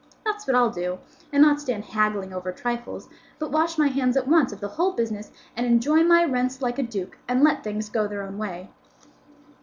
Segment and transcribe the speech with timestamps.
[0.25, 0.97] That's what I'll do,
[1.31, 3.07] and not stand haggling over trifles,
[3.37, 6.79] but wash my hands at once of the whole business, and enjoy my rents like
[6.79, 8.71] a duke, and let things go their own way."